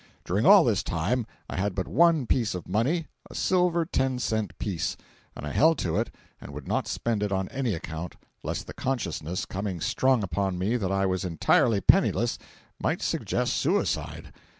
[0.25, 5.45] During all this time I had but one piece of money—a silver ten cent piece—and
[5.45, 6.09] I held to it
[6.41, 10.75] and would not spend it on any account, lest the consciousness coming strong upon me
[10.75, 12.39] that I was entirely penniless,
[12.81, 14.33] might suggest suicide.